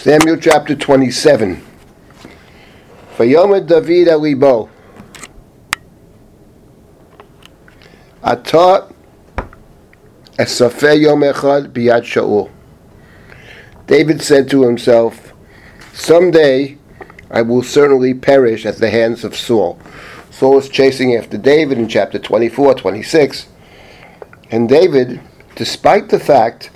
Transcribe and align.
Samuel 0.00 0.36
chapter 0.36 0.76
27. 0.76 1.60
Vayomer 3.16 3.66
David 3.66 4.06
alibo. 4.06 4.68
Ata 8.22 8.94
esafe 10.38 11.00
yom 11.00 11.22
echad 11.22 11.72
biyad 11.72 12.04
Shaul. 12.04 12.48
David 13.88 14.22
said 14.22 14.48
to 14.50 14.62
himself, 14.62 15.32
Someday 15.92 16.78
I 17.28 17.42
will 17.42 17.64
certainly 17.64 18.14
perish 18.14 18.64
at 18.66 18.76
the 18.76 18.90
hands 18.90 19.24
of 19.24 19.34
Saul. 19.34 19.80
Saul 20.30 20.58
is 20.58 20.68
chasing 20.68 21.16
after 21.16 21.36
David 21.36 21.76
in 21.76 21.88
chapter 21.88 22.20
24, 22.20 22.74
26. 22.74 23.48
And 24.52 24.68
David, 24.68 25.20
despite 25.56 26.08
the 26.08 26.20
fact 26.20 26.70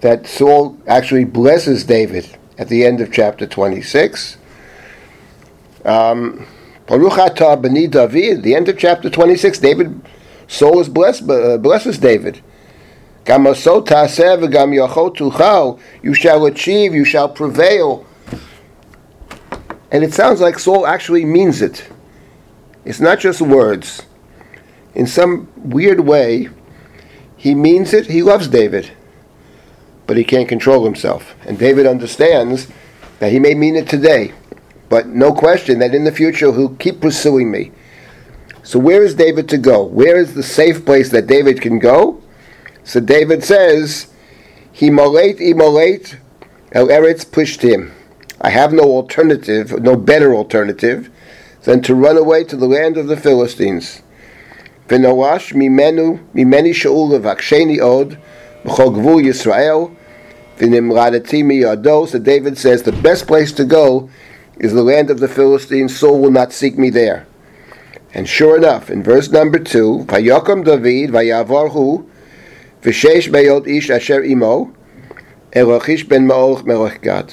that 0.00 0.28
Saul 0.28 0.78
actually 0.86 1.24
blesses 1.24 1.82
David 1.82 2.38
at 2.62 2.68
the 2.68 2.84
end 2.84 3.00
of 3.00 3.12
chapter 3.12 3.44
26. 3.44 4.36
Um, 5.84 6.46
David, 6.86 8.42
the 8.44 8.54
end 8.54 8.68
of 8.68 8.78
chapter 8.78 9.10
26, 9.10 9.58
David, 9.58 10.00
Saul 10.46 10.78
is 10.78 10.88
blessed, 10.88 11.28
uh, 11.28 11.58
blesses 11.58 11.98
David. 11.98 12.40
You 13.26 13.54
shall 16.14 16.46
achieve, 16.46 16.94
you 16.94 17.04
shall 17.04 17.28
prevail. 17.28 18.06
And 19.90 20.04
it 20.04 20.14
sounds 20.14 20.40
like 20.40 20.60
Saul 20.60 20.86
actually 20.86 21.24
means 21.24 21.62
it. 21.62 21.88
It's 22.84 23.00
not 23.00 23.18
just 23.18 23.40
words. 23.40 24.02
In 24.94 25.08
some 25.08 25.48
weird 25.56 25.98
way, 25.98 26.48
he 27.36 27.56
means 27.56 27.92
it, 27.92 28.06
he 28.06 28.22
loves 28.22 28.46
David 28.46 28.92
but 30.12 30.18
he 30.18 30.24
can't 30.24 30.46
control 30.46 30.84
himself. 30.84 31.34
And 31.46 31.58
David 31.58 31.86
understands 31.86 32.68
that 33.18 33.32
he 33.32 33.38
may 33.38 33.54
mean 33.54 33.76
it 33.76 33.88
today, 33.88 34.34
but 34.90 35.06
no 35.06 35.32
question 35.32 35.78
that 35.78 35.94
in 35.94 36.04
the 36.04 36.12
future 36.12 36.52
he'll 36.52 36.76
keep 36.76 37.00
pursuing 37.00 37.50
me. 37.50 37.72
So 38.62 38.78
where 38.78 39.02
is 39.02 39.14
David 39.14 39.48
to 39.48 39.56
go? 39.56 39.82
Where 39.82 40.18
is 40.18 40.34
the 40.34 40.42
safe 40.42 40.84
place 40.84 41.08
that 41.12 41.26
David 41.26 41.62
can 41.62 41.78
go? 41.78 42.22
So 42.84 43.00
David 43.00 43.42
says, 43.42 44.08
"He 44.70 44.88
Himalate 44.88 45.38
imolate 45.38 46.16
el 46.72 46.88
eretz 46.88 47.24
pushed 47.24 47.62
him. 47.62 47.92
I 48.38 48.50
have 48.50 48.74
no 48.74 48.82
alternative, 48.82 49.80
no 49.80 49.96
better 49.96 50.34
alternative, 50.34 51.08
than 51.62 51.80
to 51.84 51.94
run 51.94 52.18
away 52.18 52.44
to 52.44 52.56
the 52.58 52.68
land 52.68 52.98
of 52.98 53.06
the 53.06 53.16
Philistines. 53.16 54.02
Mimenu 54.90 56.20
mimeni 56.34 56.74
shaul 56.74 57.14
od 57.14 58.18
b'chol 58.62 58.94
gvul 58.94 59.24
Yisrael 59.24 59.96
so 60.58 62.18
David 62.18 62.58
says 62.58 62.82
the 62.82 62.98
best 63.02 63.26
place 63.26 63.52
to 63.52 63.64
go 63.64 64.10
is 64.58 64.72
the 64.72 64.82
land 64.82 65.10
of 65.10 65.20
the 65.20 65.28
Philistines. 65.28 65.98
Saul 65.98 66.20
will 66.20 66.30
not 66.30 66.52
seek 66.52 66.78
me 66.78 66.90
there. 66.90 67.26
And 68.14 68.28
sure 68.28 68.56
enough, 68.56 68.90
in 68.90 69.02
verse 69.02 69.30
number 69.30 69.58
two, 69.58 70.04
Vayakam 70.06 70.64
David 70.64 71.10
Vayavarhu 71.10 72.08
Vishesh 72.82 73.30
Beyot 73.30 73.66
Ish 73.66 73.90
Asher 73.90 74.22
Imo 74.22 74.72
Elochish 75.52 76.08
ben 76.08 76.26
Maoch 76.26 76.64
Melech 76.64 77.32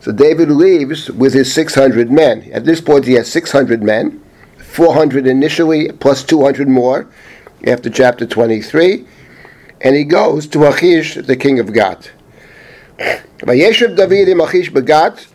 So 0.00 0.12
David 0.12 0.50
leaves 0.50 1.10
with 1.10 1.34
his 1.34 1.52
600 1.52 2.10
men. 2.10 2.50
At 2.52 2.64
this 2.64 2.80
point, 2.80 3.04
he 3.04 3.14
has 3.14 3.30
600 3.30 3.82
men, 3.82 4.22
400 4.58 5.26
initially, 5.26 5.90
plus 5.92 6.24
200 6.24 6.68
more 6.68 7.08
after 7.66 7.88
chapter 7.88 8.26
23, 8.26 9.06
and 9.80 9.94
he 9.94 10.04
goes 10.04 10.46
to 10.48 10.66
Achish, 10.66 11.14
the 11.14 11.36
king 11.36 11.60
of 11.60 11.72
Gath. 11.72 12.10
Vayeshev 12.98 13.96
David 13.96 14.28
imachish 14.28 14.70
begat 14.70 15.26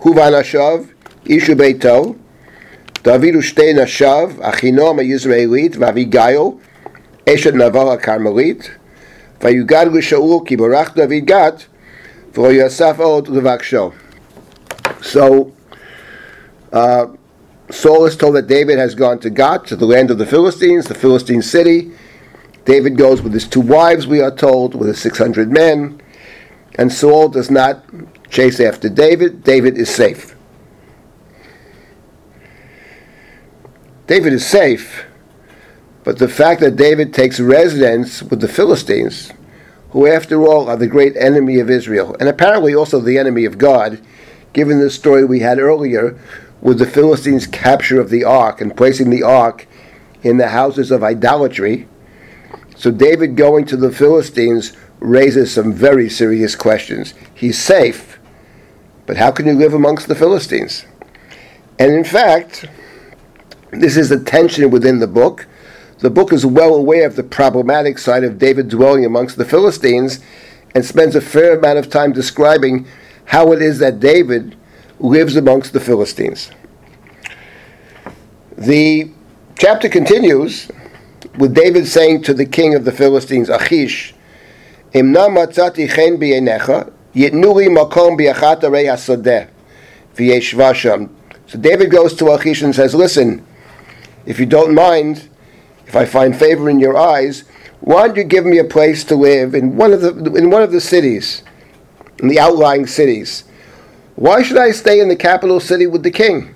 huvanashav 0.00 0.88
ishu 1.24 1.54
beito 1.54 2.18
David 3.02 3.36
ushtei 3.36 3.74
nashav 3.74 4.32
achinom 4.40 5.00
a 5.00 5.04
yisraelit 5.04 5.76
vavigayo 5.76 6.60
eshet 7.24 7.54
navar 7.54 8.00
karmelit 8.02 8.70
vayugad 9.40 9.92
gushaul 9.92 10.46
ki 10.46 10.56
barach 10.56 10.94
David 10.94 11.26
gat 11.26 11.66
for 12.32 12.50
yasaf 12.50 12.98
od 12.98 13.26
levakshav 13.26 13.94
so 15.00 15.52
uh, 16.72 17.06
Saul 17.70 18.06
is 18.06 18.16
told 18.16 18.34
that 18.34 18.46
David 18.48 18.78
has 18.78 18.94
gone 18.94 19.20
to 19.20 19.30
Gath 19.30 19.66
to 19.66 19.76
the 19.76 19.86
land 19.86 20.10
of 20.10 20.18
the 20.18 20.26
Philistines, 20.26 20.86
the 20.86 20.94
Philistine 20.94 21.40
city. 21.40 21.92
David 22.66 22.98
goes 22.98 23.22
with 23.22 23.32
his 23.32 23.48
two 23.48 23.62
wives, 23.62 24.06
we 24.06 24.20
are 24.20 24.30
told, 24.30 24.74
with 24.74 24.98
600 24.98 25.50
men 25.50 25.98
and 26.76 26.92
Saul 26.92 27.28
does 27.28 27.50
not 27.50 27.84
chase 28.30 28.60
after 28.60 28.88
David, 28.88 29.44
David 29.44 29.78
is 29.78 29.88
safe. 29.88 30.34
David 34.06 34.32
is 34.32 34.46
safe, 34.46 35.06
but 36.02 36.18
the 36.18 36.28
fact 36.28 36.60
that 36.60 36.76
David 36.76 37.14
takes 37.14 37.40
residence 37.40 38.22
with 38.22 38.40
the 38.40 38.48
Philistines, 38.48 39.32
who 39.90 40.06
after 40.06 40.42
all 40.42 40.68
are 40.68 40.76
the 40.76 40.86
great 40.86 41.16
enemy 41.16 41.58
of 41.58 41.70
Israel, 41.70 42.14
and 42.20 42.28
apparently 42.28 42.74
also 42.74 43.00
the 43.00 43.16
enemy 43.16 43.44
of 43.44 43.56
God, 43.56 44.02
given 44.52 44.78
the 44.78 44.90
story 44.90 45.24
we 45.24 45.40
had 45.40 45.58
earlier 45.58 46.18
with 46.60 46.78
the 46.78 46.86
Philistines' 46.86 47.46
capture 47.46 48.00
of 48.00 48.10
the 48.10 48.24
ark 48.24 48.60
and 48.60 48.76
placing 48.76 49.10
the 49.10 49.22
ark 49.22 49.66
in 50.22 50.36
the 50.36 50.48
houses 50.48 50.90
of 50.90 51.02
idolatry. 51.02 51.88
So 52.76 52.90
David 52.90 53.36
going 53.36 53.64
to 53.66 53.76
the 53.76 53.92
Philistines 53.92 54.76
raises 55.04 55.52
some 55.52 55.72
very 55.72 56.08
serious 56.08 56.56
questions. 56.56 57.12
He's 57.34 57.58
safe, 57.58 58.18
but 59.06 59.18
how 59.18 59.30
can 59.30 59.46
you 59.46 59.52
live 59.52 59.74
amongst 59.74 60.08
the 60.08 60.14
Philistines? 60.14 60.86
And 61.78 61.92
in 61.92 62.04
fact, 62.04 62.64
this 63.70 63.96
is 63.96 64.10
a 64.10 64.22
tension 64.22 64.70
within 64.70 65.00
the 65.00 65.06
book. 65.06 65.46
The 65.98 66.10
book 66.10 66.32
is 66.32 66.46
well 66.46 66.74
aware 66.74 67.06
of 67.06 67.16
the 67.16 67.22
problematic 67.22 67.98
side 67.98 68.24
of 68.24 68.38
David 68.38 68.68
dwelling 68.68 69.04
amongst 69.04 69.36
the 69.36 69.44
Philistines 69.44 70.20
and 70.74 70.84
spends 70.84 71.14
a 71.14 71.20
fair 71.20 71.58
amount 71.58 71.78
of 71.78 71.90
time 71.90 72.12
describing 72.12 72.86
how 73.26 73.52
it 73.52 73.60
is 73.60 73.78
that 73.78 74.00
David 74.00 74.56
lives 74.98 75.36
amongst 75.36 75.72
the 75.72 75.80
Philistines. 75.80 76.50
The 78.56 79.10
chapter 79.58 79.88
continues 79.88 80.70
with 81.38 81.54
David 81.54 81.86
saying 81.86 82.22
to 82.22 82.34
the 82.34 82.46
king 82.46 82.74
of 82.74 82.84
the 82.84 82.92
Philistines, 82.92 83.48
Achish, 83.48 84.14
אמנם 84.95 85.37
מצאתי 85.43 85.89
חן 85.89 86.19
בעיניך, 86.19 86.71
יתנו 87.15 87.59
לי 87.59 87.67
מקום 87.67 88.17
באחת 88.17 88.63
ערי 88.63 88.89
השדה, 88.89 89.39
וישבה 90.17 90.73
שם. 90.73 91.05
So 91.47 91.57
David 91.57 91.89
goes 91.89 92.13
to 92.15 92.25
Achish 92.31 92.61
and 92.61 92.75
says, 92.75 92.93
listen, 92.93 93.43
if 94.25 94.39
you 94.39 94.45
don't 94.45 94.75
mind, 94.75 95.27
if 95.87 95.95
I 95.95 96.05
find 96.05 96.35
favor 96.35 96.69
in 96.69 96.79
your 96.79 96.95
eyes, 96.95 97.43
why 97.79 98.07
don't 98.07 98.17
you 98.17 98.23
give 98.23 98.45
me 98.45 98.59
a 98.59 98.63
place 98.63 99.03
to 99.05 99.15
live 99.15 99.55
in 99.55 99.75
one 99.75 99.91
of 99.91 100.01
the 100.01 100.11
in 100.35 100.51
one 100.51 100.61
of 100.61 100.71
the 100.71 100.81
cities, 100.81 101.43
in 102.19 102.27
the 102.27 102.39
outlying 102.39 102.85
cities? 102.85 103.45
Why 104.15 104.43
should 104.43 104.57
I 104.57 104.71
stay 104.71 104.99
in 104.99 105.07
the 105.07 105.15
capital 105.15 105.59
city 105.59 105.87
with 105.87 106.03
the 106.03 106.11
king? 106.11 106.53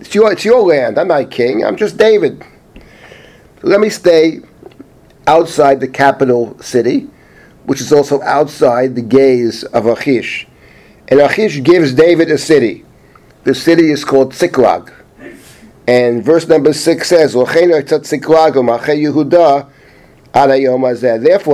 It's 0.00 0.14
your, 0.14 0.32
it's 0.32 0.44
your 0.44 0.62
land. 0.62 0.98
I'm 0.98 1.08
not 1.08 1.30
king. 1.30 1.64
I'm 1.64 1.76
just 1.76 1.96
David. 1.96 2.42
Let 3.62 3.78
me 3.80 3.90
stay 3.90 4.40
outside 5.28 5.80
the 5.80 5.88
capital 5.88 6.58
city, 6.60 7.08
which 7.64 7.80
is 7.80 7.92
also 7.92 8.20
outside 8.22 8.94
the 8.94 9.02
gaze 9.02 9.64
of 9.64 9.86
Achish. 9.86 10.46
And 11.08 11.20
Achish 11.20 11.62
gives 11.62 11.92
David 11.94 12.30
a 12.30 12.38
city. 12.38 12.84
The 13.44 13.54
city 13.54 13.90
is 13.90 14.04
called 14.04 14.34
Ziklag. 14.34 14.92
And 15.86 16.24
verse 16.24 16.48
number 16.48 16.72
6 16.72 17.06
says, 17.08 17.34
Therefore, 17.34 17.60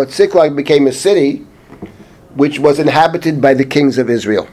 Ziklag 0.07 0.57
became 0.57 0.87
a 0.87 0.93
city 0.93 1.47
which 2.35 2.61
was 2.61 2.79
inhabited 2.79 3.41
by 3.41 3.55
the 3.55 3.65
kings 3.65 3.99
of 3.99 4.09
Israel. 4.09 4.49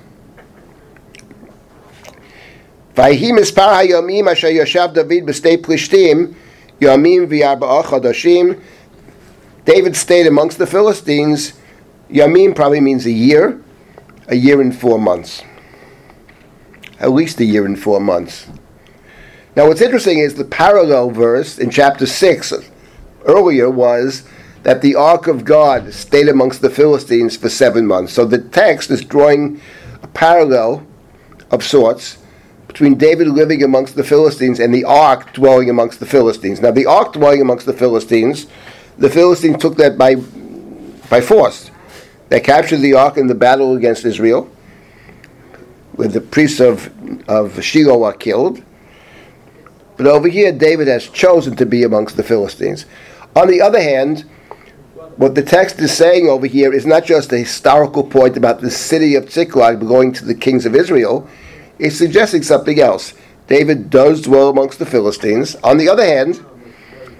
ויהי 2.97 3.31
מספר 3.31 3.69
הימים 3.69 4.27
אשר 4.27 4.47
ישב 4.47 4.87
דוד 4.93 5.25
בשדה 5.25 5.49
פלישתים 5.61 6.27
ימים 6.81 7.25
וארבעה 7.29 7.83
חודשים 7.83 8.53
David 9.64 9.96
stayed 9.96 10.26
amongst 10.26 10.58
the 10.58 10.66
Philistines. 10.66 11.54
Yamim 12.10 12.54
probably 12.54 12.80
means 12.80 13.06
a 13.06 13.12
year, 13.12 13.62
a 14.28 14.34
year 14.34 14.60
and 14.60 14.76
four 14.76 14.98
months. 14.98 15.42
At 16.98 17.12
least 17.12 17.40
a 17.40 17.44
year 17.44 17.64
and 17.64 17.78
four 17.78 18.00
months. 18.00 18.48
Now, 19.54 19.68
what's 19.68 19.80
interesting 19.80 20.18
is 20.18 20.34
the 20.34 20.44
parallel 20.44 21.10
verse 21.10 21.58
in 21.58 21.70
chapter 21.70 22.06
6 22.06 22.54
earlier 23.26 23.70
was 23.70 24.24
that 24.62 24.80
the 24.80 24.94
ark 24.94 25.26
of 25.26 25.44
God 25.44 25.92
stayed 25.92 26.28
amongst 26.28 26.62
the 26.62 26.70
Philistines 26.70 27.36
for 27.36 27.48
seven 27.48 27.86
months. 27.86 28.12
So 28.12 28.24
the 28.24 28.38
text 28.38 28.90
is 28.90 29.04
drawing 29.04 29.60
a 30.02 30.06
parallel 30.08 30.86
of 31.50 31.62
sorts 31.62 32.18
between 32.66 32.94
David 32.94 33.28
living 33.28 33.62
amongst 33.62 33.96
the 33.96 34.04
Philistines 34.04 34.58
and 34.58 34.72
the 34.72 34.84
ark 34.84 35.32
dwelling 35.34 35.68
amongst 35.68 36.00
the 36.00 36.06
Philistines. 36.06 36.60
Now, 36.60 36.70
the 36.70 36.86
ark 36.86 37.12
dwelling 37.12 37.42
amongst 37.42 37.66
the 37.66 37.72
Philistines 37.72 38.46
the 38.98 39.10
Philistines 39.10 39.58
took 39.58 39.76
that 39.76 39.96
by, 39.96 40.16
by 41.08 41.20
force. 41.20 41.70
They 42.28 42.40
captured 42.40 42.78
the 42.78 42.94
ark 42.94 43.16
in 43.16 43.26
the 43.26 43.34
battle 43.34 43.76
against 43.76 44.04
Israel, 44.04 44.50
where 45.96 46.08
the 46.08 46.20
priests 46.20 46.60
of, 46.60 46.90
of 47.28 47.62
Shiloh 47.62 48.02
are 48.04 48.12
killed. 48.12 48.62
But 49.96 50.06
over 50.06 50.28
here, 50.28 50.52
David 50.52 50.88
has 50.88 51.08
chosen 51.08 51.56
to 51.56 51.66
be 51.66 51.82
amongst 51.82 52.16
the 52.16 52.22
Philistines. 52.22 52.86
On 53.36 53.48
the 53.48 53.60
other 53.60 53.80
hand, 53.80 54.24
what 55.16 55.34
the 55.34 55.42
text 55.42 55.78
is 55.80 55.94
saying 55.94 56.28
over 56.28 56.46
here 56.46 56.72
is 56.72 56.86
not 56.86 57.04
just 57.04 57.32
a 57.32 57.38
historical 57.38 58.02
point 58.02 58.36
about 58.36 58.60
the 58.60 58.70
city 58.70 59.14
of 59.14 59.30
Ziklag 59.30 59.78
belonging 59.78 60.14
to 60.14 60.24
the 60.24 60.34
kings 60.34 60.64
of 60.64 60.74
Israel, 60.74 61.28
it's 61.78 61.96
suggesting 61.96 62.42
something 62.42 62.80
else. 62.80 63.14
David 63.46 63.90
does 63.90 64.22
dwell 64.22 64.48
amongst 64.48 64.78
the 64.78 64.86
Philistines. 64.86 65.56
On 65.56 65.76
the 65.76 65.88
other 65.88 66.04
hand, 66.04 66.44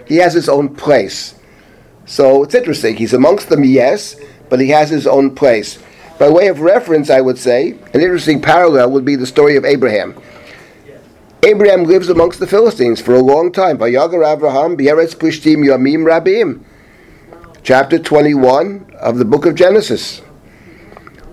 he 0.06 0.16
has 0.16 0.32
his 0.32 0.48
own 0.48 0.74
place. 0.74 1.34
So 2.06 2.42
it's 2.42 2.54
interesting. 2.54 2.96
He's 2.96 3.14
amongst 3.14 3.48
them, 3.48 3.64
yes, 3.64 4.16
but 4.48 4.60
he 4.60 4.68
has 4.70 4.90
his 4.90 5.06
own 5.06 5.34
place. 5.34 5.78
By 6.18 6.28
way 6.28 6.48
of 6.48 6.60
reference, 6.60 7.10
I 7.10 7.20
would 7.20 7.38
say, 7.38 7.72
an 7.94 8.00
interesting 8.00 8.40
parallel 8.40 8.90
would 8.90 9.04
be 9.04 9.16
the 9.16 9.26
story 9.26 9.56
of 9.56 9.64
Abraham. 9.64 10.14
Abraham 11.42 11.84
lives 11.84 12.08
amongst 12.08 12.38
the 12.38 12.46
Philistines 12.46 13.00
for 13.00 13.14
a 13.14 13.20
long 13.20 13.50
time. 13.50 13.78
Vayagar 13.78 14.22
Plishtim 15.16 15.66
Yamim 15.66 16.04
Rabim. 16.04 16.62
Chapter 17.64 17.98
21 17.98 18.92
of 19.00 19.18
the 19.18 19.24
book 19.24 19.46
of 19.46 19.54
Genesis. 19.54 20.22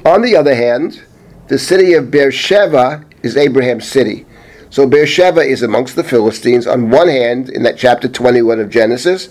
On 0.06 0.22
the 0.22 0.36
other 0.36 0.56
hand, 0.56 1.04
the 1.48 1.60
city 1.60 1.94
of 1.94 2.10
Beersheba 2.10 3.06
is 3.22 3.36
Abraham's 3.36 3.88
city. 3.88 4.26
So 4.72 4.88
Beersheba 4.88 5.42
is 5.42 5.62
amongst 5.62 5.96
the 5.96 6.04
Philistines 6.04 6.66
on 6.66 6.90
one 6.90 7.08
hand 7.08 7.50
in 7.50 7.64
that 7.64 7.78
chapter 7.78 8.08
21 8.08 8.60
of 8.60 8.70
Genesis. 8.70 9.30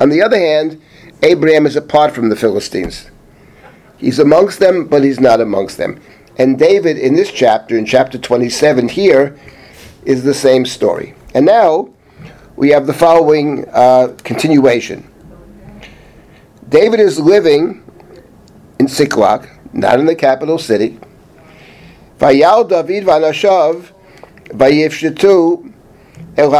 On 0.00 0.08
the 0.10 0.22
other 0.22 0.38
hand, 0.38 0.80
Abraham 1.22 1.66
is 1.66 1.76
apart 1.76 2.14
from 2.14 2.28
the 2.28 2.36
Philistines. 2.36 3.10
He's 3.96 4.18
amongst 4.18 4.58
them, 4.58 4.86
but 4.86 5.02
he's 5.02 5.20
not 5.20 5.40
amongst 5.40 5.78
them. 5.78 6.00
And 6.38 6.58
David, 6.58 6.98
in 6.98 7.14
this 7.14 7.32
chapter, 7.32 7.78
in 7.78 7.86
chapter 7.86 8.18
27 8.18 8.90
here, 8.90 9.38
is 10.04 10.22
the 10.22 10.34
same 10.34 10.66
story. 10.66 11.14
And 11.34 11.46
now 11.46 11.88
we 12.56 12.70
have 12.70 12.86
the 12.86 12.92
following 12.92 13.66
uh, 13.68 14.14
continuation. 14.22 15.10
David 16.68 17.00
is 17.00 17.18
living 17.18 17.82
in 18.78 18.88
Ziklag, 18.88 19.48
not 19.72 19.98
in 19.98 20.06
the 20.06 20.14
capital 20.14 20.58
city. 20.58 20.98
Vayal 22.18 22.68
David 22.68 23.04
vanashav 23.04 23.92
vayifshetu 24.48 25.72
el 26.36 26.50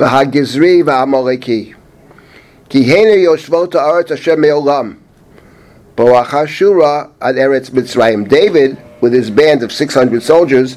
v'hagizri 0.00 0.82
v'amaleki. 0.82 1.74
Ki 2.68 2.82
hene 2.84 3.16
yoshvot 3.18 3.74
ha'aretz 3.74 4.08
Hashem 4.08 4.40
me'olam. 4.40 4.96
Bo'achashura 5.96 7.10
ad 7.20 7.36
Eretz 7.36 7.70
Mitzrayim. 7.70 8.28
David, 8.28 8.78
with 9.02 9.12
his 9.12 9.30
band 9.30 9.62
of 9.62 9.70
600 9.70 10.22
soldiers, 10.22 10.76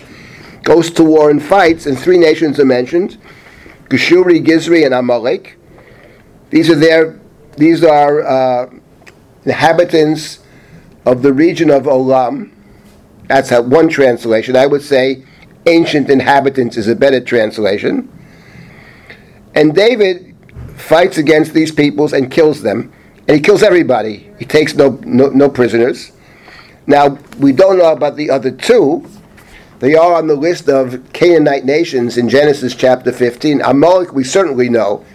goes 0.63 0.91
to 0.91 1.03
war 1.03 1.29
and 1.29 1.41
fights, 1.41 1.85
and 1.85 1.97
three 1.97 2.17
nations 2.17 2.59
are 2.59 2.65
mentioned: 2.65 3.17
Geshuri, 3.89 4.45
Gizri, 4.45 4.85
and 4.85 4.93
Amalek. 4.93 5.57
These 6.49 6.69
are 6.69 6.75
their 6.75 7.19
these 7.55 7.83
are 7.83 8.21
uh, 8.21 8.69
inhabitants 9.45 10.39
of 11.05 11.21
the 11.21 11.31
region 11.31 11.69
of 11.69 11.83
Olam. 11.83 12.51
That's 13.27 13.51
one 13.51 13.87
translation. 13.87 14.55
I 14.55 14.65
would 14.65 14.81
say 14.81 15.23
ancient 15.65 16.09
inhabitants 16.09 16.75
is 16.75 16.87
a 16.87 16.95
better 16.95 17.21
translation. 17.21 18.09
And 19.55 19.73
David 19.73 20.35
fights 20.75 21.17
against 21.17 21.53
these 21.53 21.71
peoples 21.71 22.13
and 22.13 22.31
kills 22.31 22.61
them. 22.61 22.91
And 23.27 23.37
he 23.37 23.41
kills 23.41 23.63
everybody. 23.63 24.31
He 24.39 24.45
takes 24.45 24.75
no, 24.75 24.99
no, 25.03 25.29
no 25.29 25.49
prisoners. 25.49 26.11
Now, 26.85 27.17
we 27.39 27.53
don't 27.53 27.77
know 27.77 27.91
about 27.91 28.17
the 28.17 28.29
other 28.29 28.51
two, 28.51 29.07
they 29.79 29.95
are 29.95 30.13
on 30.13 30.27
the 30.27 30.35
list 30.35 30.69
of 30.69 31.11
Canaanite 31.11 31.65
nations 31.65 32.17
in 32.17 32.29
Genesis 32.29 32.73
chapter 32.73 33.11
15. 33.11 33.61
Amalek, 33.61 34.13
we 34.13 34.23
certainly 34.23 34.69
know, 34.69 35.05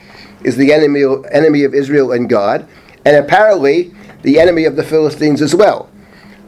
is 0.44 0.56
the 0.56 0.75
enemy, 0.75 1.05
enemy 1.32 1.64
of 1.64 1.75
Israel 1.75 2.12
and 2.12 2.29
God, 2.29 2.69
and 3.06 3.17
apparently 3.17 3.94
the 4.23 4.38
enemy 4.38 4.64
of 4.67 4.76
the 4.76 4.82
Philistines 4.82 5.40
as 5.40 5.55
well. 5.55 5.88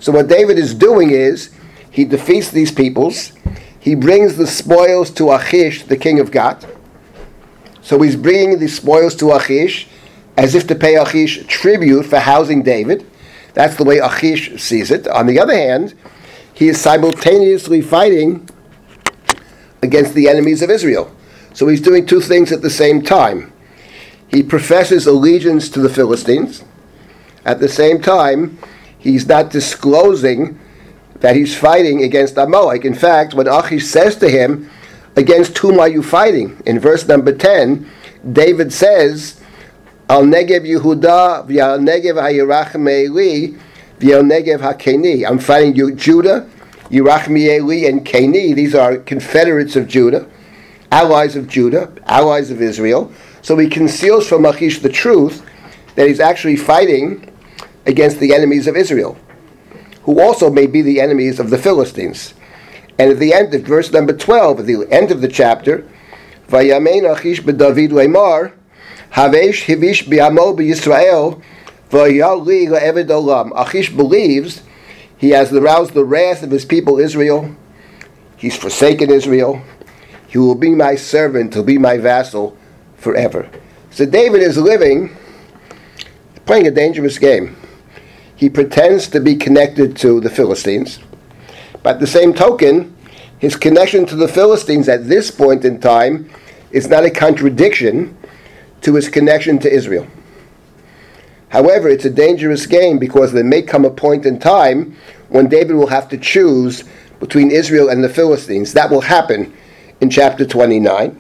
So, 0.01 0.13
what 0.13 0.29
David 0.29 0.59
is 0.59 0.75
doing 0.75 1.11
is 1.11 1.51
he 1.91 2.05
defeats 2.05 2.51
these 2.51 2.71
peoples, 2.71 3.33
he 3.79 3.95
brings 3.95 4.37
the 4.37 4.47
spoils 4.47 5.11
to 5.13 5.33
Achish, 5.33 5.85
the 5.85 5.97
king 5.97 6.21
of 6.21 6.31
Gath. 6.31 6.67
So, 7.91 8.01
he's 8.01 8.15
bringing 8.15 8.61
the 8.61 8.69
spoils 8.69 9.17
to 9.17 9.33
Achish 9.33 9.89
as 10.37 10.55
if 10.55 10.69
to 10.69 10.77
pay 10.77 10.95
Achish 10.95 11.45
tribute 11.49 12.05
for 12.07 12.21
housing 12.21 12.63
David. 12.63 13.05
That's 13.53 13.75
the 13.75 13.83
way 13.83 13.99
Achish 13.99 14.63
sees 14.63 14.93
it. 14.93 15.09
On 15.09 15.27
the 15.27 15.41
other 15.41 15.57
hand, 15.57 15.95
he 16.55 16.69
is 16.69 16.81
simultaneously 16.81 17.81
fighting 17.81 18.49
against 19.83 20.15
the 20.15 20.29
enemies 20.29 20.63
of 20.63 20.71
Israel. 20.71 21.13
So 21.53 21.67
he's 21.67 21.81
doing 21.81 22.07
two 22.07 22.21
things 22.21 22.53
at 22.53 22.63
the 22.63 22.71
same 22.71 23.03
time. 23.03 23.53
He 24.29 24.45
professes 24.45 25.09
allegiance 25.09 25.69
to 25.71 25.81
the 25.81 25.89
Philistines. 25.89 26.63
At 27.45 27.59
the 27.59 27.69
same 27.69 28.01
time, 28.01 28.57
he's 29.01 29.27
not 29.27 29.51
disclosing 29.51 30.61
that 31.17 31.35
he's 31.35 31.59
fighting 31.59 32.05
against 32.05 32.37
Amalek. 32.37 32.85
In 32.85 32.95
fact, 32.95 33.35
when 33.35 33.49
Achish 33.49 33.87
says 33.87 34.15
to 34.19 34.29
him, 34.29 34.71
Against 35.21 35.59
whom 35.59 35.79
are 35.79 35.89
you 35.89 36.03
fighting? 36.03 36.63
In 36.65 36.79
verse 36.79 37.07
number 37.07 37.35
10, 37.35 37.87
David 38.33 38.73
says, 38.73 39.39
Al 40.09 40.23
Negev 40.23 40.67
Yehuda, 40.67 41.47
V'al 41.47 41.79
Negev 41.79 42.15
HaYirach 42.15 42.81
Me'eli, 42.81 43.55
V'al 43.99 44.25
Negev 44.25 44.61
HaKeni. 44.61 45.29
I'm 45.29 45.39
fighting 45.39 45.77
you, 45.77 45.95
Judah, 45.95 46.49
Yerachmieli, 46.89 47.87
and 47.87 48.07
Keni. 48.07 48.55
These 48.55 48.75
are 48.75 48.97
confederates 48.97 49.77
of 49.77 49.87
Judah, 49.87 50.27
allies 50.91 51.37
of 51.37 51.49
Judah, 51.49 51.93
allies 52.07 52.51
of 52.51 52.63
Israel. 52.63 53.13
So 53.43 53.59
he 53.59 53.69
conceals 53.69 54.27
from 54.27 54.47
Achish 54.47 54.79
the 54.79 54.89
truth 54.89 55.45
that 55.97 56.09
he's 56.09 56.21
actually 56.21 56.57
fighting 56.57 57.31
against 57.85 58.21
the 58.21 58.33
enemies 58.33 58.67
of 58.67 58.75
Israel, 58.75 59.19
who 60.05 60.19
also 60.19 60.49
may 60.49 60.67
be 60.67 60.81
the 60.81 60.99
enemies 60.99 61.39
of 61.39 61.51
the 61.51 61.59
Philistines. 61.59 62.33
And 63.01 63.11
at 63.11 63.19
the 63.19 63.33
end 63.33 63.55
of 63.55 63.63
verse 63.63 63.91
number 63.91 64.13
12, 64.13 64.61
at 64.61 64.67
the 64.67 64.87
end 64.91 65.11
of 65.11 65.23
the 65.23 65.29
chapter, 65.29 65.89
Vayamein 66.51 67.11
Achish 67.11 67.41
b'David 67.41 67.89
le'mar, 67.93 68.53
Havesh 69.13 69.65
hivish 69.65 70.07
bi'amo 70.07 70.55
b'Yisrael, 70.55 71.43
Achish 73.57 73.91
believes 73.97 74.63
he 75.17 75.31
has 75.31 75.51
aroused 75.51 75.95
the 75.95 76.05
wrath 76.05 76.43
of 76.43 76.51
his 76.51 76.67
people 76.67 76.99
Israel. 76.99 77.57
He's 78.37 78.57
forsaken 78.57 79.11
Israel. 79.11 79.63
He 80.29 80.37
will 80.37 80.55
be 80.55 80.75
my 80.75 80.95
servant, 80.95 81.55
he'll 81.55 81.65
be 81.65 81.79
my 81.79 81.97
vassal 81.97 82.55
forever. 82.99 83.49
So 83.91 84.05
David 84.05 84.43
is 84.43 84.59
living, 84.59 85.17
playing 86.45 86.67
a 86.67 86.71
dangerous 86.71 87.17
game. 87.17 87.57
He 88.37 88.51
pretends 88.51 89.09
to 89.09 89.21
be 89.21 89.37
connected 89.37 89.97
to 89.97 90.21
the 90.21 90.29
Philistines, 90.29 90.99
at 91.85 92.01
the 92.01 92.07
same 92.07 92.35
token, 92.35 92.97
his 93.39 93.57
connection 93.57 94.05
to 94.07 94.17
the 94.17 94.29
Philistines 94.29 94.89
at 94.89 95.09
this 95.09 95.31
point 95.31 95.65
in 95.65 95.81
time 95.81 96.31
is 96.71 96.89
not 96.89 97.05
a 97.05 97.11
contradiction 97.11 98.17
to 98.83 98.95
his 98.95 99.09
connection 99.09 99.59
to 99.61 99.73
Israel. 99.73 100.07
However, 101.49 101.89
it's 101.89 102.05
a 102.05 102.11
dangerous 102.11 102.67
game 102.67 102.99
because 102.99 103.33
there 103.33 103.45
may 103.45 103.63
come 103.63 103.85
a 103.85 103.91
point 103.91 104.25
in 104.25 104.39
time 104.39 104.97
when 105.31 105.49
David 105.49 105.75
will 105.75 105.89
have 105.89 106.09
to 106.11 106.19
choose 106.19 106.85
between 107.19 107.51
Israel 107.51 107.89
and 107.89 108.05
the 108.05 108.09
Philistines. 108.09 108.73
That 108.73 108.91
will 108.91 109.01
happen 109.01 109.53
in 110.01 110.11
chapter 110.11 110.47
29, 110.47 111.19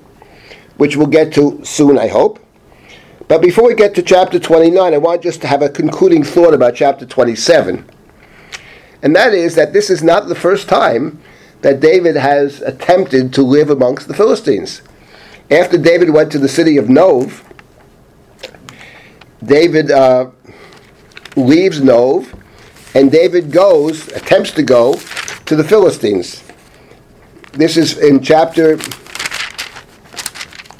which 0.76 0.96
we'll 0.96 1.06
get 1.06 1.32
to 1.34 1.64
soon, 1.64 1.98
I 1.98 2.06
hope. 2.08 2.38
But 3.28 3.42
before 3.42 3.66
we 3.66 3.74
get 3.74 3.94
to 3.96 4.02
chapter 4.02 4.38
29, 4.38 4.94
I 4.94 4.98
want 4.98 5.22
just 5.22 5.40
to 5.42 5.46
have 5.46 5.62
a 5.62 5.68
concluding 5.68 6.22
thought 6.22 6.54
about 6.54 6.74
chapter 6.74 7.06
27. 7.06 7.89
And 9.02 9.16
that 9.16 9.32
is 9.32 9.54
that 9.54 9.72
this 9.72 9.90
is 9.90 10.02
not 10.02 10.28
the 10.28 10.34
first 10.34 10.68
time 10.68 11.20
that 11.62 11.80
David 11.80 12.16
has 12.16 12.60
attempted 12.62 13.32
to 13.34 13.42
live 13.42 13.70
amongst 13.70 14.08
the 14.08 14.14
Philistines. 14.14 14.82
After 15.50 15.76
David 15.76 16.10
went 16.10 16.30
to 16.32 16.38
the 16.38 16.48
city 16.48 16.76
of 16.76 16.88
Nov, 16.88 17.44
David 19.44 19.90
uh, 19.90 20.30
leaves 21.36 21.82
Nov, 21.82 22.34
and 22.94 23.10
David 23.10 23.50
goes, 23.52 24.08
attempts 24.08 24.52
to 24.52 24.62
go 24.62 24.94
to 25.46 25.56
the 25.56 25.64
Philistines. 25.64 26.42
This 27.52 27.76
is 27.76 27.98
in 27.98 28.22
chapter 28.22 28.76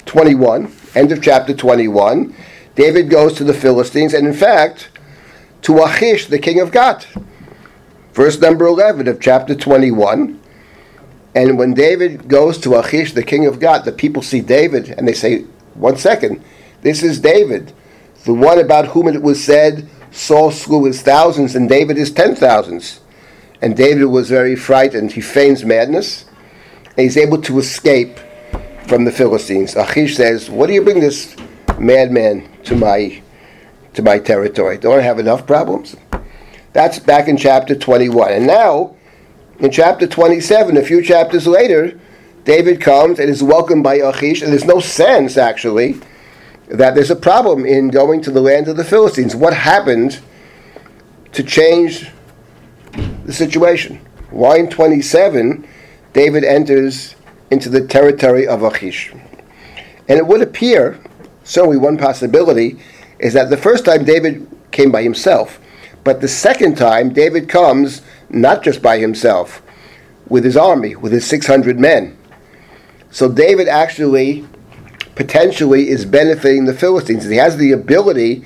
21, 0.06 0.72
end 0.94 1.12
of 1.12 1.22
chapter 1.22 1.54
21. 1.54 2.34
David 2.74 3.10
goes 3.10 3.34
to 3.34 3.44
the 3.44 3.54
Philistines, 3.54 4.14
and 4.14 4.26
in 4.26 4.34
fact, 4.34 4.90
to 5.62 5.82
Achish, 5.82 6.26
the 6.26 6.38
king 6.38 6.60
of 6.60 6.72
Gath. 6.72 7.06
Verse 8.20 8.38
number 8.38 8.66
11 8.66 9.08
of 9.08 9.18
chapter 9.18 9.54
21. 9.54 10.38
And 11.34 11.56
when 11.56 11.72
David 11.72 12.28
goes 12.28 12.58
to 12.58 12.74
Achish, 12.74 13.14
the 13.14 13.22
king 13.22 13.46
of 13.46 13.60
Gath, 13.60 13.86
the 13.86 13.92
people 13.92 14.20
see 14.20 14.42
David 14.42 14.90
and 14.90 15.08
they 15.08 15.14
say, 15.14 15.44
One 15.72 15.96
second, 15.96 16.44
this 16.82 17.02
is 17.02 17.18
David 17.18 17.72
the 18.26 18.34
one 18.34 18.58
about 18.58 18.88
whom 18.88 19.08
it 19.08 19.22
was 19.22 19.42
said, 19.42 19.88
Saul 20.10 20.50
slew 20.50 20.84
his 20.84 21.00
thousands 21.00 21.56
and 21.56 21.66
David 21.66 21.96
his 21.96 22.12
ten 22.12 22.34
thousands. 22.36 23.00
And 23.62 23.74
David 23.74 24.04
was 24.04 24.28
very 24.28 24.54
frightened. 24.54 25.12
He 25.12 25.22
feigns 25.22 25.64
madness. 25.64 26.26
And 26.84 26.98
he's 26.98 27.16
able 27.16 27.40
to 27.40 27.58
escape 27.58 28.18
from 28.86 29.06
the 29.06 29.12
Philistines. 29.12 29.76
Achish 29.76 30.16
says, 30.16 30.50
What 30.50 30.66
do 30.66 30.74
you 30.74 30.82
bring 30.82 31.00
this 31.00 31.34
madman 31.78 32.50
to 32.64 32.76
my 32.76 33.22
to 33.94 34.02
my 34.02 34.18
territory? 34.18 34.76
Don't 34.76 34.98
I 34.98 35.02
have 35.04 35.18
enough 35.18 35.46
problems? 35.46 35.96
That's 36.72 36.98
back 36.98 37.28
in 37.28 37.36
chapter 37.36 37.74
21. 37.74 38.32
And 38.32 38.46
now, 38.46 38.94
in 39.58 39.70
chapter 39.70 40.06
27, 40.06 40.76
a 40.76 40.82
few 40.82 41.02
chapters 41.02 41.46
later, 41.46 41.98
David 42.44 42.80
comes 42.80 43.18
and 43.18 43.28
is 43.28 43.42
welcomed 43.42 43.82
by 43.82 43.96
Achish, 43.96 44.42
and 44.42 44.52
there's 44.52 44.64
no 44.64 44.80
sense, 44.80 45.36
actually, 45.36 46.00
that 46.68 46.94
there's 46.94 47.10
a 47.10 47.16
problem 47.16 47.66
in 47.66 47.88
going 47.88 48.22
to 48.22 48.30
the 48.30 48.40
land 48.40 48.68
of 48.68 48.76
the 48.76 48.84
Philistines. 48.84 49.34
What 49.34 49.52
happened 49.52 50.20
to 51.32 51.42
change 51.42 52.10
the 53.24 53.32
situation? 53.32 54.00
Why 54.30 54.58
in 54.58 54.70
27 54.70 55.66
David 56.12 56.44
enters 56.44 57.16
into 57.50 57.68
the 57.68 57.86
territory 57.86 58.46
of 58.46 58.62
Achish? 58.62 59.12
And 60.08 60.18
it 60.18 60.26
would 60.26 60.40
appear, 60.40 61.00
certainly 61.42 61.76
one 61.76 61.98
possibility, 61.98 62.78
is 63.18 63.34
that 63.34 63.50
the 63.50 63.56
first 63.56 63.84
time 63.84 64.04
David 64.04 64.46
came 64.70 64.90
by 64.90 65.02
himself, 65.02 65.60
but 66.04 66.20
the 66.20 66.28
second 66.28 66.76
time 66.76 67.12
David 67.12 67.48
comes 67.48 68.02
not 68.28 68.62
just 68.62 68.80
by 68.82 68.98
himself, 68.98 69.62
with 70.28 70.44
his 70.44 70.56
army, 70.56 70.96
with 70.96 71.12
his 71.12 71.26
600 71.26 71.78
men. 71.78 72.16
So 73.10 73.30
David 73.30 73.68
actually 73.68 74.46
potentially 75.16 75.88
is 75.88 76.04
benefiting 76.04 76.64
the 76.64 76.72
Philistines. 76.72 77.28
He 77.28 77.36
has 77.36 77.56
the 77.56 77.72
ability, 77.72 78.44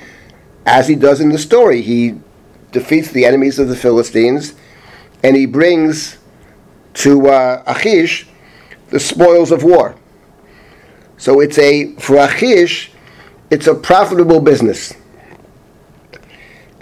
as 0.67 0.89
he 0.89 0.97
does 0.97 1.21
in 1.21 1.29
the 1.29 1.39
story, 1.39 1.83
he 1.83 2.19
defeats 2.73 3.13
the 3.13 3.25
enemies 3.25 3.59
of 3.59 3.69
the 3.69 3.77
Philistines 3.77 4.55
and 5.23 5.37
he 5.37 5.47
brings 5.47 6.19
to 6.95 7.29
uh, 7.29 7.63
Achish 7.67 8.27
the 8.89 8.99
spoils 8.99 9.53
of 9.53 9.63
war. 9.63 9.95
So 11.17 11.41
it's 11.41 11.59
a, 11.59 11.95
for 11.97 12.17
Achish, 12.17 12.91
it's 13.51 13.67
a 13.67 13.75
profitable 13.75 14.41
business. 14.41 14.95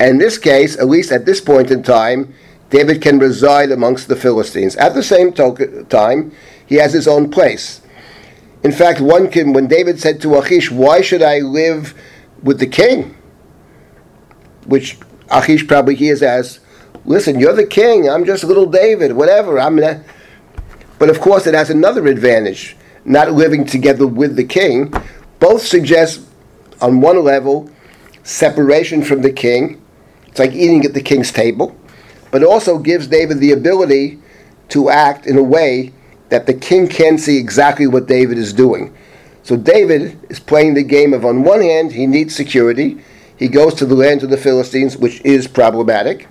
And 0.02 0.10
in 0.10 0.18
this 0.18 0.36
case, 0.36 0.76
at 0.80 0.88
least 0.88 1.12
at 1.12 1.26
this 1.26 1.40
point 1.40 1.70
in 1.70 1.84
time, 1.84 2.34
David 2.70 3.00
can 3.00 3.20
reside 3.20 3.70
amongst 3.70 4.08
the 4.08 4.16
Philistines. 4.16 4.74
At 4.74 4.94
the 4.94 5.02
same 5.02 5.32
time, 5.32 6.32
he 6.66 6.74
has 6.74 6.92
his 6.92 7.06
own 7.06 7.30
place. 7.30 7.82
In 8.64 8.72
fact, 8.72 9.00
one 9.00 9.30
can, 9.30 9.52
when 9.52 9.68
David 9.68 10.00
said 10.00 10.20
to 10.22 10.34
Achish, 10.38 10.72
Why 10.72 11.02
should 11.02 11.22
I 11.22 11.38
live 11.38 11.94
with 12.42 12.58
the 12.58 12.66
king? 12.66 13.16
Which 14.64 14.98
Achish 15.30 15.68
probably 15.68 15.94
hears 15.94 16.20
as, 16.20 16.58
Listen, 17.04 17.38
you're 17.38 17.54
the 17.54 17.64
king, 17.64 18.10
I'm 18.10 18.24
just 18.24 18.42
little 18.42 18.66
David, 18.66 19.12
whatever. 19.12 19.60
I'm. 19.60 19.76
But 20.98 21.10
of 21.10 21.20
course, 21.20 21.46
it 21.46 21.54
has 21.54 21.70
another 21.70 22.08
advantage, 22.08 22.76
not 23.04 23.30
living 23.30 23.64
together 23.64 24.08
with 24.08 24.34
the 24.34 24.44
king. 24.44 24.92
Both 25.38 25.62
suggest, 25.62 26.22
on 26.80 27.00
one 27.00 27.22
level, 27.22 27.70
separation 28.24 29.04
from 29.04 29.22
the 29.22 29.30
king. 29.30 29.78
It's 30.32 30.40
like 30.40 30.52
eating 30.52 30.84
at 30.84 30.94
the 30.94 31.00
king's 31.00 31.30
table 31.30 31.78
but 32.32 32.42
also 32.42 32.78
gives 32.78 33.06
David 33.06 33.38
the 33.38 33.52
ability 33.52 34.18
to 34.70 34.88
act 34.88 35.26
in 35.26 35.36
a 35.36 35.42
way 35.42 35.92
that 36.30 36.46
the 36.46 36.54
king 36.54 36.88
can 36.88 37.18
see 37.18 37.36
exactly 37.36 37.86
what 37.86 38.08
David 38.08 38.38
is 38.38 38.54
doing. 38.54 38.96
So 39.42 39.54
David 39.54 40.18
is 40.30 40.40
playing 40.40 40.74
the 40.74 40.82
game 40.82 41.12
of, 41.12 41.26
on 41.26 41.44
one 41.44 41.60
hand, 41.60 41.92
he 41.92 42.06
needs 42.06 42.34
security. 42.34 43.04
He 43.36 43.48
goes 43.48 43.74
to 43.74 43.86
the 43.86 43.94
land 43.94 44.22
of 44.22 44.30
the 44.30 44.38
Philistines, 44.38 44.96
which 44.96 45.20
is 45.26 45.46
problematic. 45.46 46.26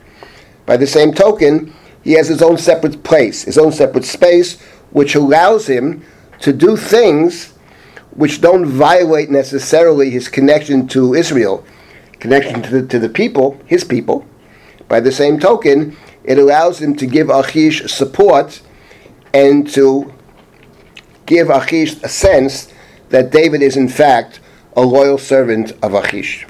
By 0.66 0.76
the 0.76 0.88
same 0.88 1.14
token, 1.14 1.72
he 2.04 2.14
has 2.14 2.28
his 2.28 2.42
own 2.42 2.58
separate 2.58 3.04
place, 3.04 3.44
his 3.44 3.60
own 3.60 3.72
separate 3.72 4.06
space, 4.06 4.60
which 4.90 5.14
allows 5.14 5.68
him 5.68 6.04
to 6.40 6.52
do 6.52 6.76
things 6.76 7.54
which 8.12 8.42
don't 8.42 8.66
violate 8.66 9.30
necessarily 9.30 10.10
his 10.10 10.28
connection 10.28 10.88
to 10.88 11.14
Israel, 11.14 11.64
connection 12.22 12.62
to 12.62 12.70
the, 12.70 12.88
to 12.88 13.00
the 13.00 13.10
people, 13.10 13.60
his 13.66 13.84
people, 13.84 14.26
by 14.88 15.00
the 15.00 15.12
same 15.12 15.40
token, 15.40 15.98
it 16.24 16.38
allows 16.38 16.80
him 16.80 16.96
to 16.96 17.06
give 17.06 17.30
Achish 17.30 17.92
support 17.92 18.62
and 19.34 19.70
to 19.72 20.14
give 21.26 21.50
Achish 21.50 21.96
a 22.04 22.10
sense 22.10 22.72
that 23.10 23.32
David 23.32 23.62
is 23.62 23.76
in 23.76 23.90
fact 23.90 24.40
a 24.78 24.82
loyal 24.82 25.18
servant 25.18 25.74
of 25.82 25.94
Achish. 25.94 26.46